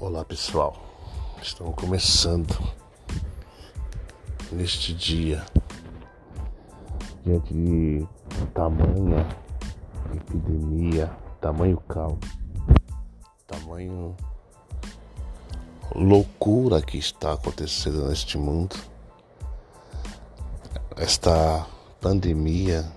[0.00, 0.74] Olá pessoal,
[1.42, 2.56] estamos começando
[4.50, 5.44] neste dia
[7.22, 8.06] diante de
[8.54, 9.28] tamanha
[10.16, 12.18] epidemia, tamanho caos,
[13.46, 14.16] tamanho
[15.94, 18.76] loucura que está acontecendo neste mundo,
[20.96, 21.66] esta
[22.00, 22.90] pandemia,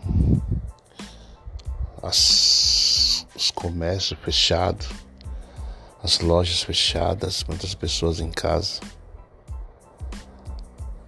[2.02, 5.02] as, os comércios fechados
[6.03, 8.81] as lojas fechadas, muitas pessoas em casa,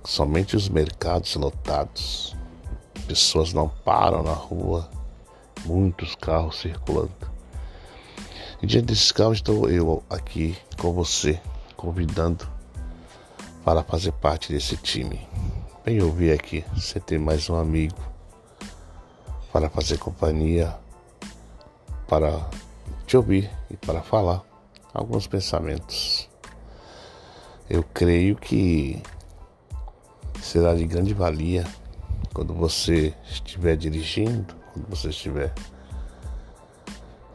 [0.06, 2.34] somente os mercados lotados,
[3.06, 4.90] pessoas não param na rua,
[5.66, 7.12] muitos carros circulando.
[8.62, 11.42] E diante desses carros estou eu aqui com você,
[11.76, 12.50] convidando
[13.66, 15.28] para fazer parte desse time.
[15.84, 17.98] Bem ouvir aqui, você ter mais um amigo
[19.52, 20.74] para fazer companhia,
[22.08, 22.50] para
[23.06, 24.55] te ouvir e para falar
[24.96, 26.30] alguns pensamentos.
[27.70, 29.02] Eu creio que
[30.42, 31.66] será de grande valia
[32.34, 35.54] quando você estiver dirigindo, quando você estiver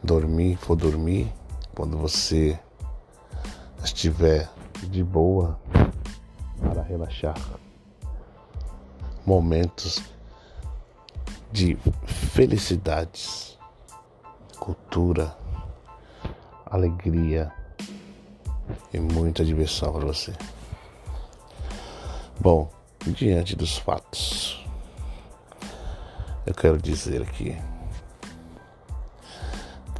[0.03, 1.31] dormir, for dormir,
[1.75, 2.59] quando você
[3.83, 4.49] estiver
[4.89, 5.59] de boa
[6.59, 7.37] para relaxar.
[9.23, 10.01] Momentos
[11.51, 13.59] de felicidades,
[14.59, 15.37] cultura,
[16.71, 17.51] alegria
[18.93, 20.33] e muita diversão para você.
[22.39, 22.71] Bom,
[23.05, 24.65] diante dos fatos,
[26.45, 27.57] eu quero dizer que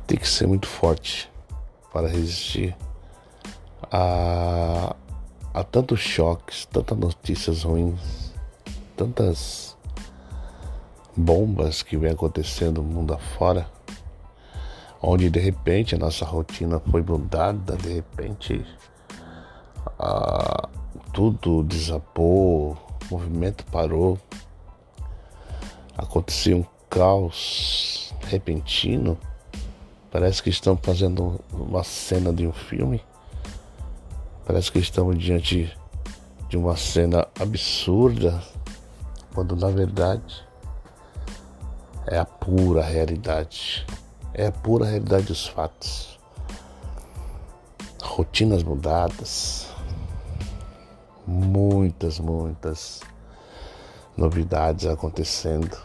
[0.08, 1.30] tem que ser muito forte
[1.92, 2.76] para resistir
[3.92, 4.96] a,
[5.54, 8.34] a tantos choques, tantas notícias ruins,
[8.96, 9.78] tantas
[11.16, 13.70] bombas que vem acontecendo no mundo afora
[15.02, 18.66] onde de repente a nossa rotina foi mudada, de repente
[21.12, 22.78] tudo desabou,
[23.10, 24.18] o movimento parou,
[25.98, 29.18] aconteceu um caos repentino.
[30.12, 33.04] Parece que estamos fazendo uma cena de um filme.
[34.46, 35.76] Parece que estamos diante
[36.50, 38.42] de uma cena absurda,
[39.34, 40.46] quando na verdade
[42.08, 43.86] é a pura realidade
[44.34, 46.20] é a pura realidade dos fatos.
[48.02, 49.68] Rotinas mudadas,
[51.26, 53.02] muitas, muitas
[54.18, 55.78] novidades acontecendo,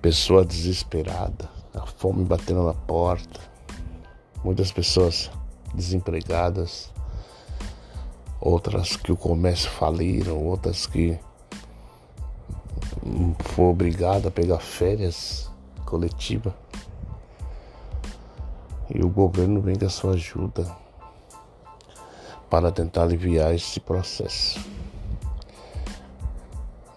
[0.00, 3.40] pessoa desesperada, a fome batendo na porta,
[4.42, 5.30] muitas pessoas
[5.74, 6.90] desempregadas,
[8.40, 11.18] outras que o comércio faliram, outras que
[13.40, 15.50] foram obrigadas a pegar férias
[15.84, 16.54] coletiva.
[18.88, 20.70] E o governo vem com a sua ajuda
[22.48, 24.60] para tentar aliviar esse processo.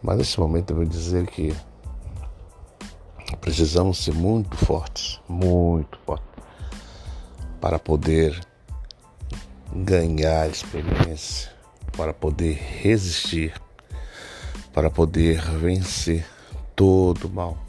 [0.02, 1.56] Mas nesse momento eu vou dizer que
[3.42, 6.28] precisamos ser muito fortes, muito fortes,
[7.60, 8.40] para poder
[9.74, 11.52] ganhar experiência,
[11.98, 13.54] para poder resistir,
[14.74, 16.26] para poder vencer
[16.76, 17.69] todo o mal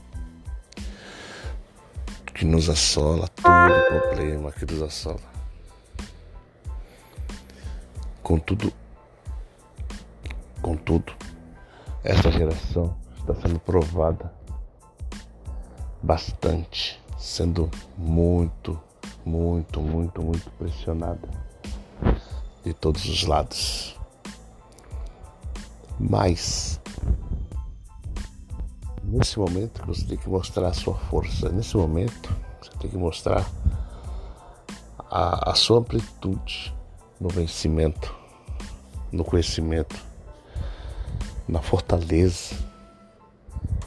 [2.41, 5.21] que nos assola, todo problema que nos assola.
[8.23, 8.73] Contudo,
[10.63, 11.13] contudo,
[12.03, 14.33] esta geração está sendo provada
[16.03, 18.81] bastante, sendo muito,
[19.23, 21.29] muito, muito, muito pressionada
[22.65, 24.01] de todos os lados.
[25.99, 26.80] Mas
[29.11, 31.49] nesse momento você tem que mostrar a sua força.
[31.49, 33.45] Nesse momento você tem que mostrar
[35.11, 36.75] a, a sua amplitude
[37.21, 38.15] no vencimento,
[39.11, 39.97] no conhecimento,
[41.49, 42.55] na fortaleza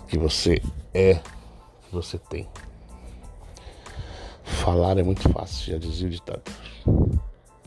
[0.07, 0.61] que você
[0.93, 2.47] é, que você tem.
[4.43, 6.43] Falar é muito fácil, já dizia o ditado.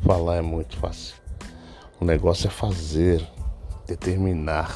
[0.02, 1.16] Falar é muito fácil.
[1.98, 3.26] O negócio é fazer,
[3.86, 4.70] determinar,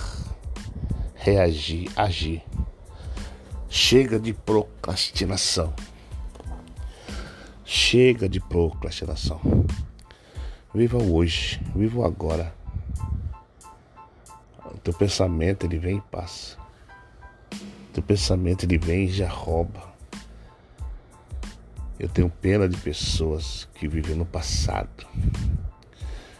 [1.14, 2.42] reagir, agir.
[3.72, 5.72] Chega de procrastinação.
[7.64, 9.40] Chega de procrastinação.
[10.74, 12.52] Viva hoje, viva agora.
[14.74, 16.58] O teu pensamento ele vem e passa.
[17.52, 19.88] O teu pensamento ele vem e já rouba.
[21.96, 25.06] Eu tenho pena de pessoas que vivem no passado.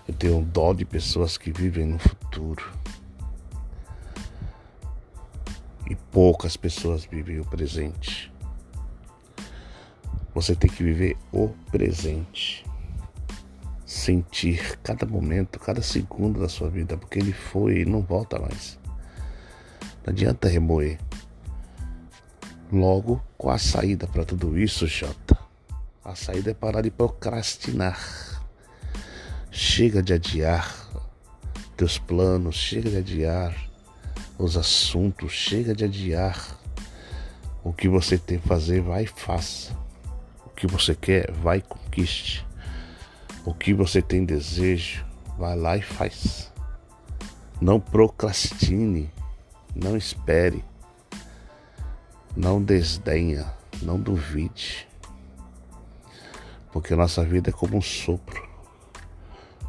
[0.09, 2.80] Eu tenho dó de pessoas que vivem no futuro.
[5.91, 8.33] E poucas pessoas vivem o presente.
[10.33, 12.65] Você tem que viver o presente.
[13.85, 18.79] sentir cada momento, cada segundo da sua vida, porque ele foi e não volta mais.
[20.07, 20.97] Não adianta remoer.
[22.73, 25.37] Logo, com a saída para tudo isso, Jota,
[26.05, 27.99] a saída é parar de procrastinar.
[29.51, 30.89] Chega de adiar
[31.77, 33.70] teus planos, chega de adiar
[34.41, 36.59] os assuntos, chega de adiar
[37.63, 39.77] o que você tem que fazer, vai e faça.
[40.47, 42.47] O que você quer, vai e conquiste.
[43.45, 45.05] O que você tem desejo,
[45.39, 46.51] vai lá e faz.
[47.61, 49.11] Não procrastine,
[49.75, 50.65] não espere,
[52.35, 53.53] não desdenha,
[53.83, 54.89] não duvide.
[56.73, 58.49] Porque nossa vida é como um sopro.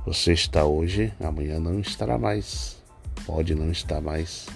[0.06, 2.82] Você está hoje, amanhã não estará mais.
[3.26, 4.48] Pode não estar mais.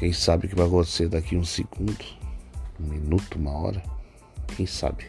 [0.00, 2.02] Quem sabe o que vai acontecer daqui um segundo,
[2.80, 3.82] um minuto, uma hora?
[4.56, 5.04] Quem sabe?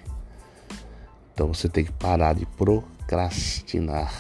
[1.33, 4.13] Então você tem que parar de procrastinar.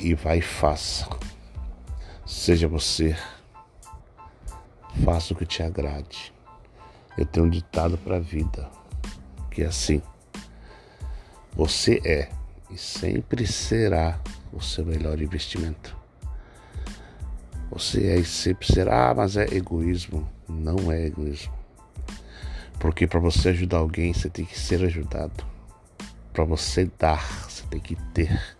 [0.00, 1.08] E vai e faça.
[2.26, 3.16] Seja você.
[5.04, 6.34] Faça o que te agrade.
[7.16, 8.68] Eu tenho um ditado para a vida
[9.52, 10.02] que é assim:
[11.54, 12.28] Você é
[12.68, 14.18] e sempre será
[14.52, 15.99] o seu melhor investimento.
[17.70, 20.28] Você é e sempre será, mas é egoísmo.
[20.48, 21.54] Não é egoísmo.
[22.80, 25.44] Porque para você ajudar alguém, você tem que ser ajudado.
[26.32, 28.56] Para você dar, você tem que ter.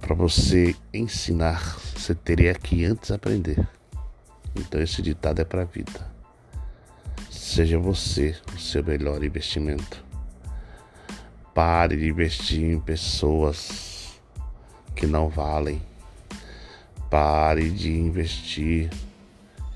[0.00, 3.66] Para você ensinar, você teria que antes aprender.
[4.56, 6.12] Então esse ditado é para a vida.
[7.30, 10.04] Seja você o seu melhor investimento.
[11.54, 14.12] Pare de investir em pessoas
[14.96, 15.80] que não valem.
[17.14, 18.90] Pare de investir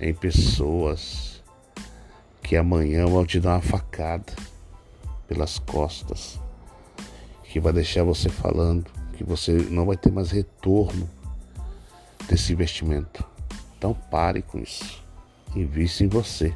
[0.00, 1.40] em pessoas
[2.42, 4.32] que amanhã vão te dar uma facada
[5.28, 6.40] pelas costas,
[7.44, 11.08] que vai deixar você falando que você não vai ter mais retorno
[12.28, 13.24] desse investimento.
[13.76, 15.00] Então pare com isso.
[15.54, 16.52] Invista em você.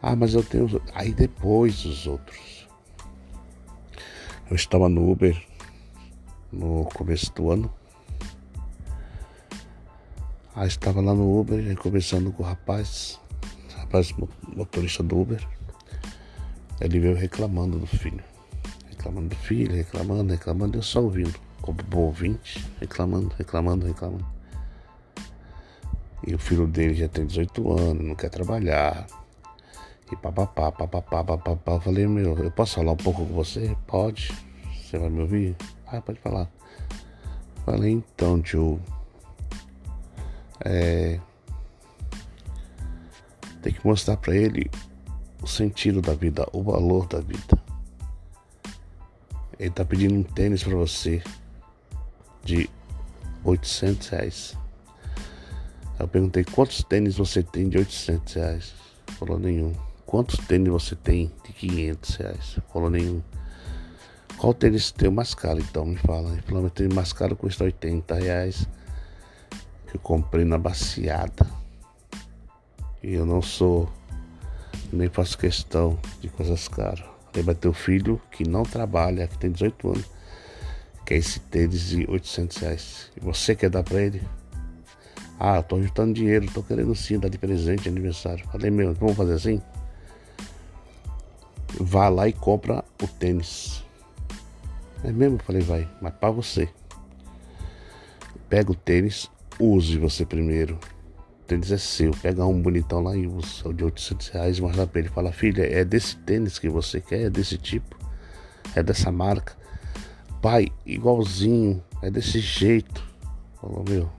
[0.00, 0.80] Ah, mas eu tenho.
[0.94, 2.66] Aí depois os outros.
[4.48, 5.38] Eu estava no Uber
[6.50, 7.70] no começo do ano.
[10.54, 13.20] Aí estava lá no Uber, conversando com o rapaz
[13.94, 14.14] rapaz
[14.56, 15.46] motorista do Uber,
[16.80, 18.22] ele veio reclamando do filho.
[18.90, 24.26] Reclamando do filho, reclamando, reclamando, eu só ouvindo, como bom ouvinte, reclamando, reclamando, reclamando.
[26.26, 29.06] E o filho dele já tem 18 anos, não quer trabalhar.
[30.10, 31.72] E papapá, papapá, papapá.
[31.72, 33.76] Eu falei, meu, eu posso falar um pouco com você?
[33.86, 34.32] Pode.
[34.82, 35.54] Você vai me ouvir?
[35.86, 36.50] Ah, pode falar.
[37.64, 38.80] Falei, então, tio.
[40.64, 41.20] É
[43.64, 44.70] tem que mostrar para ele
[45.42, 47.58] o sentido da vida, o valor da vida.
[49.58, 51.22] Ele tá pedindo um tênis para você
[52.44, 52.68] de
[53.42, 54.58] 800 reais.
[55.98, 58.74] Eu perguntei quantos tênis você tem de 800 reais.
[59.18, 59.72] Falou nenhum.
[60.04, 62.58] Quantos tênis você tem de 500 reais?
[62.70, 63.22] Falou nenhum.
[64.36, 65.86] Qual tênis tem mais caro então?
[65.86, 66.32] Me fala.
[66.32, 68.68] Ele falou, meu tênis mais caro custa 80 reais.
[69.94, 71.46] Que eu comprei na baciada.
[73.00, 73.88] E eu não sou,
[74.92, 77.04] nem faço questão de coisas caras.
[77.32, 80.10] Ter o filho que não trabalha, que tem 18 anos,
[81.06, 83.10] quer esse tênis de 800 reais.
[83.16, 84.20] E você quer dar pra ele?
[85.38, 88.44] Ah, tô juntando dinheiro, tô querendo sim dar de presente aniversário.
[88.50, 89.62] Falei, meu, vamos fazer assim?
[91.78, 93.84] Vá lá e compra o tênis.
[95.04, 95.38] É mesmo?
[95.38, 96.68] Falei, vai, mas para você.
[98.48, 100.78] Pega o tênis, use você primeiro
[101.46, 102.10] tênis é seu.
[102.12, 105.08] Pega um bonitão lá e usa, o de 800 reais, mostra pra ele.
[105.08, 107.96] Fala, filha, é desse tênis que você quer, é desse tipo,
[108.74, 109.56] é dessa marca.
[110.40, 113.02] Pai, igualzinho, é desse jeito.
[113.60, 114.10] Falou, meu,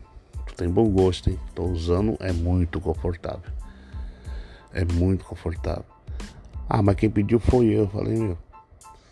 [0.46, 1.40] tu tem bom gosto, hein?
[1.54, 3.54] Tô usando, é muito confortável.
[4.74, 5.86] É muito confortável.
[6.68, 7.88] Ah, mas quem pediu foi eu.
[7.88, 8.38] Falei, meu,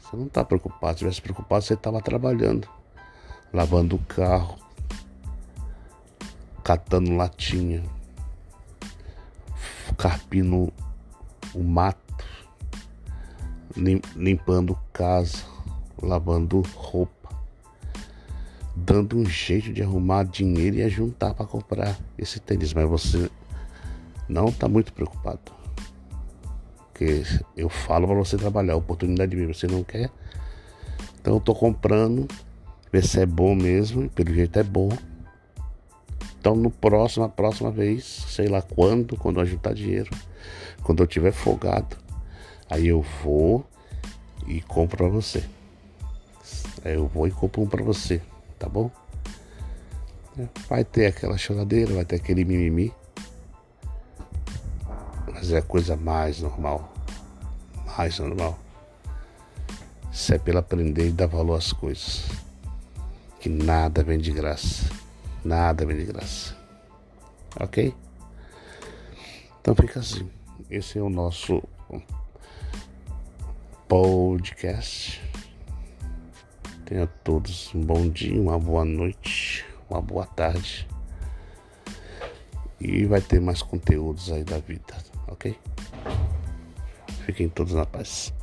[0.02, 0.94] você não tá preocupado.
[0.94, 2.68] Se tivesse preocupado, você tava trabalhando,
[3.54, 4.58] lavando o carro,
[6.64, 7.84] catando latinha,
[9.98, 10.72] carpindo
[11.54, 12.02] o mato,
[14.16, 15.44] limpando casa,
[16.02, 17.30] lavando roupa,
[18.76, 22.74] dando um jeito de arrumar dinheiro e juntar para comprar esse tênis.
[22.74, 23.30] Mas você
[24.30, 25.52] não está muito preocupado.
[26.92, 27.24] Porque
[27.58, 30.10] eu falo para você trabalhar, oportunidade de vir, você não quer.
[31.20, 32.28] Então eu tô comprando,
[32.92, 34.90] ver se é bom mesmo, e pelo jeito é bom.
[36.44, 40.10] Então, no próximo, a próxima vez, sei lá quando, quando eu juntar dinheiro,
[40.84, 41.96] quando eu tiver folgado,
[42.70, 43.66] aí eu vou
[44.46, 45.42] e compro para você.
[46.84, 48.22] Aí eu vou e compro um para você,
[48.60, 48.92] tá bom?
[50.68, 52.94] Vai ter aquela choradeira, vai ter aquele mimimi.
[55.32, 56.94] Mas é a coisa mais normal.
[57.98, 58.60] Mais normal.
[60.12, 62.26] Isso é pelo aprender e dar valor às coisas.
[63.40, 65.04] Que nada vem de graça.
[65.44, 66.56] Nada de graça.
[67.60, 67.94] Ok?
[69.62, 70.30] Então fica assim.
[70.70, 71.62] Esse é o nosso
[73.88, 75.22] podcast.
[76.86, 80.88] Tenha todos um bom dia, uma boa noite uma boa tarde.
[82.80, 84.96] E vai ter mais conteúdos aí da vida,
[85.28, 85.58] ok?
[87.26, 88.34] Fiquem todos na paz.